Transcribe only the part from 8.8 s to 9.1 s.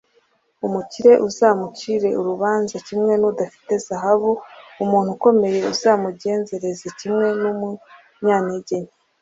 nke